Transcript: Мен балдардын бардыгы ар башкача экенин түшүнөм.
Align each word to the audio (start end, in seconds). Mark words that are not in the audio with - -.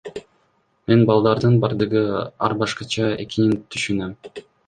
Мен 0.91 1.03
балдардын 1.09 1.57
бардыгы 1.65 2.01
ар 2.49 2.57
башкача 2.63 3.13
экенин 3.27 3.55
түшүнөм. 3.77 4.19